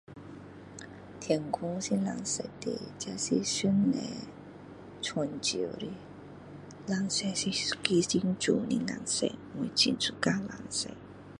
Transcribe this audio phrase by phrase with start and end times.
[1.19, 3.99] 天空是蓝色的这是上帝
[4.99, 5.87] 成就的
[6.87, 10.89] 蓝色是一个很漂亮的颜色我很喜欢蓝色